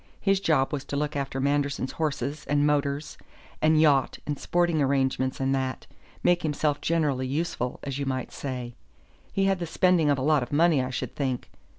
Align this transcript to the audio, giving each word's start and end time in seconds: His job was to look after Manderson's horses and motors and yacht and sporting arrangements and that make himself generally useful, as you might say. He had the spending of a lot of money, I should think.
His 0.19 0.39
job 0.39 0.73
was 0.73 0.83
to 0.85 0.95
look 0.97 1.15
after 1.15 1.39
Manderson's 1.39 1.91
horses 1.91 2.43
and 2.47 2.65
motors 2.65 3.19
and 3.61 3.79
yacht 3.79 4.17
and 4.25 4.39
sporting 4.39 4.81
arrangements 4.81 5.39
and 5.39 5.53
that 5.53 5.85
make 6.23 6.41
himself 6.41 6.81
generally 6.81 7.27
useful, 7.27 7.79
as 7.83 7.99
you 7.99 8.07
might 8.07 8.31
say. 8.31 8.73
He 9.31 9.45
had 9.45 9.59
the 9.59 9.67
spending 9.67 10.09
of 10.09 10.17
a 10.17 10.23
lot 10.23 10.41
of 10.41 10.51
money, 10.51 10.81
I 10.81 10.89
should 10.89 11.15
think. 11.15 11.51